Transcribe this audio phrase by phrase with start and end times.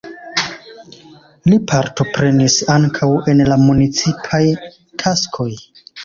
[1.51, 4.41] Li partoprenis ankaŭ en la municipaj
[5.05, 5.49] taskoj.